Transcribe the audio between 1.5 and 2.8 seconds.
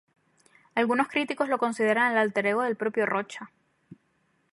consideran el álter ego del